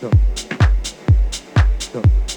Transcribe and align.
stop 0.00 0.14
stop 1.78 2.29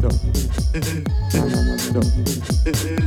no, 0.00 0.08
no. 1.94 2.99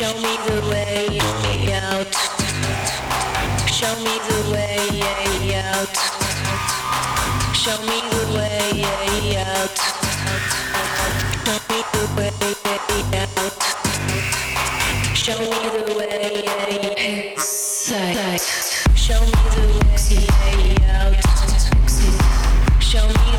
Show 0.00 0.14
me 0.14 0.34
the 0.46 0.56
way 0.70 1.20
out. 1.74 2.14
Show 3.68 3.94
me 4.00 4.16
the 4.28 4.38
way 4.50 5.52
out. 5.60 5.94
Show 7.54 7.76
me 7.84 8.00
the 8.08 8.22
way 8.32 9.36
out. 9.36 9.76
Show 11.36 11.60
me 11.68 11.84
the 11.92 12.02
way 12.16 12.40
out. 13.12 13.52
Show 15.14 15.38
me 15.38 15.50
the 15.68 15.84
way 15.98 17.34
inside. 17.36 18.40
Show 18.96 19.20
me 19.20 19.32
the 19.52 19.64
way 19.84 20.76
out. 20.88 21.20
Show 22.80 23.06
me 23.06 23.29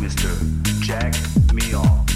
Mr. 0.00 0.28
Jack 0.82 1.14
Meal. 1.52 2.15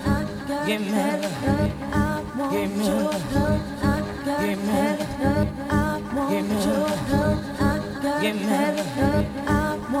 give 0.65 0.81
me, 0.81 0.87
give 2.51 2.71
me, 2.77 2.89
give 4.39 4.57
me, 4.57 4.81
give 6.29 6.45
me, 8.21 8.61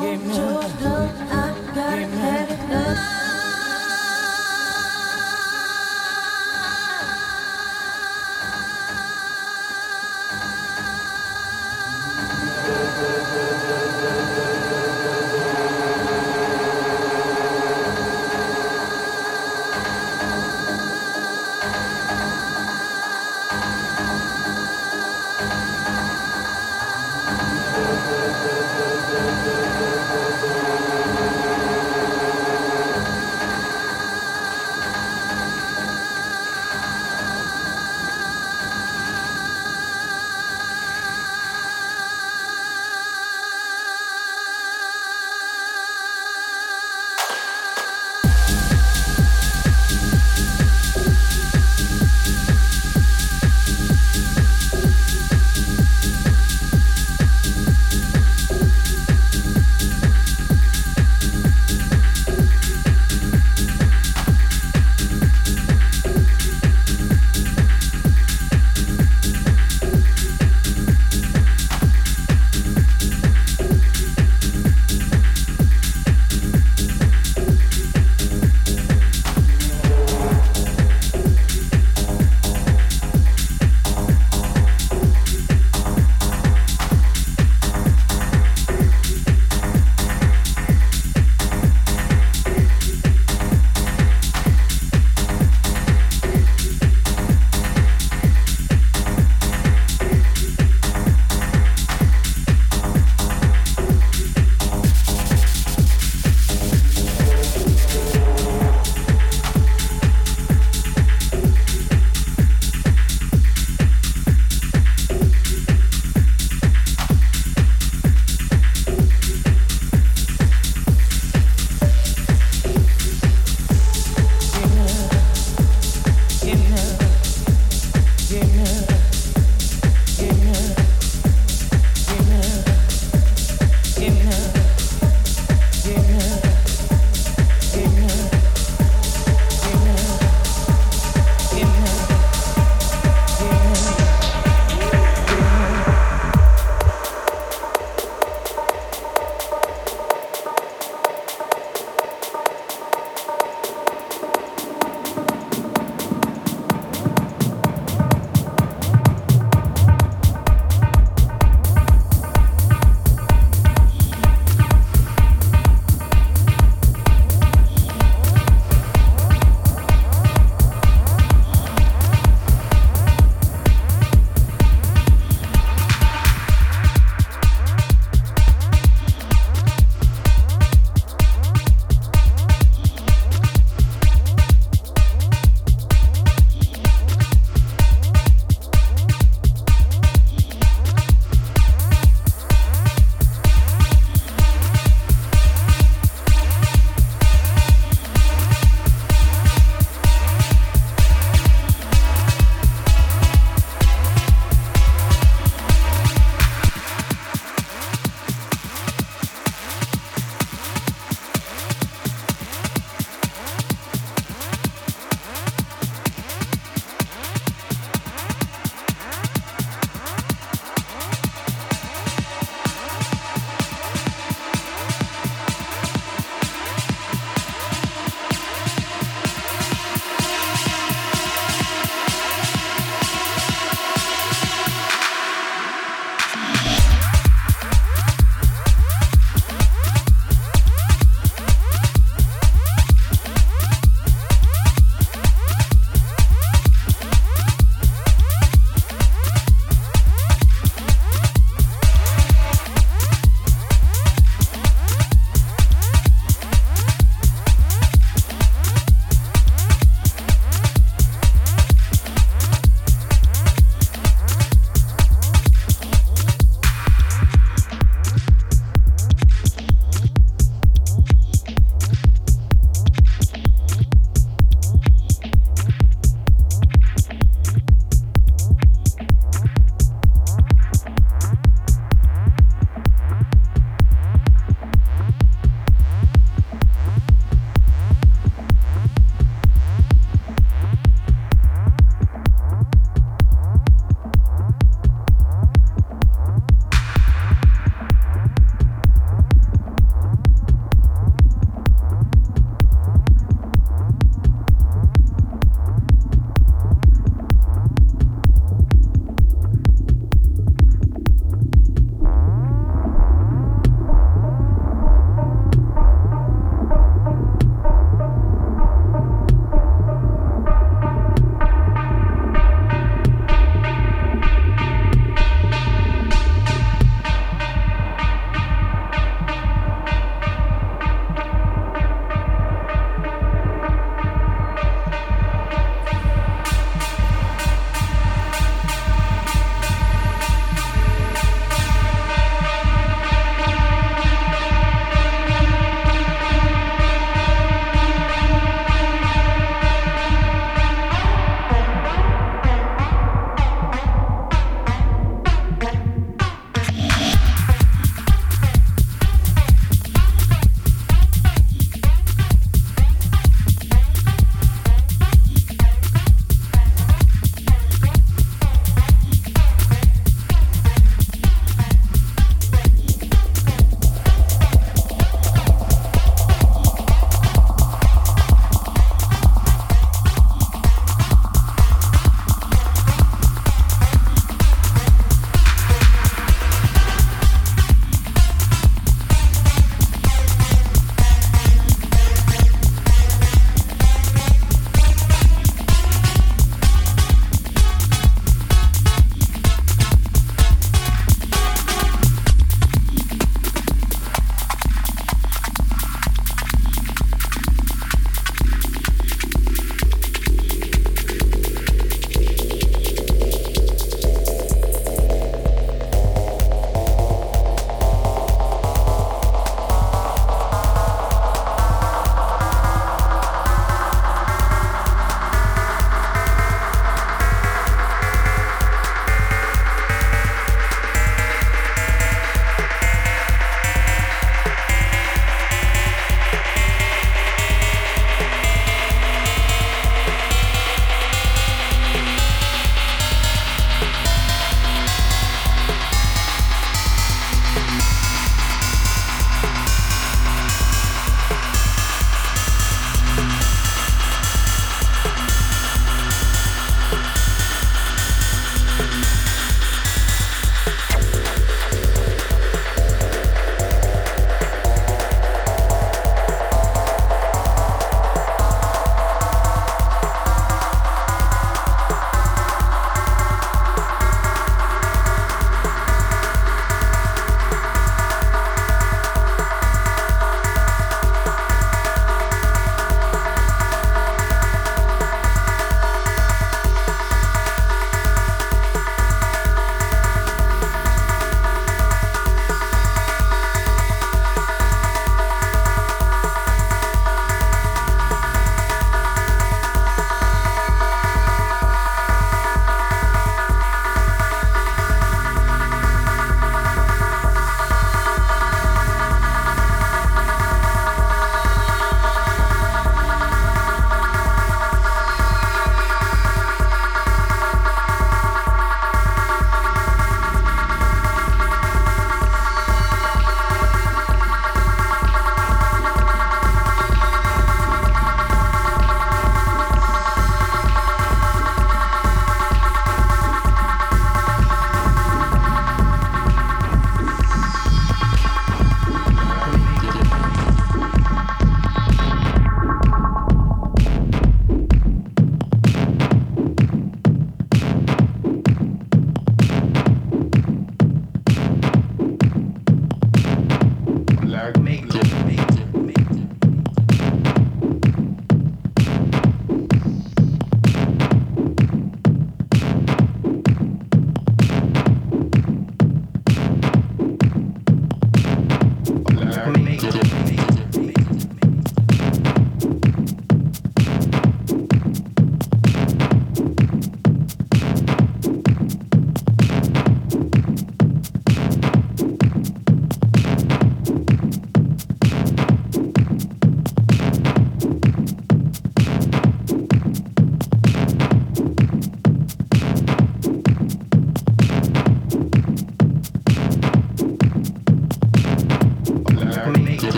give 0.00 0.20
me, 0.20 0.46
give 1.76 2.10
me. 2.10 3.15